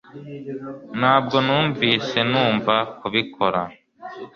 [0.99, 3.61] ntabwo numvise numva kubikora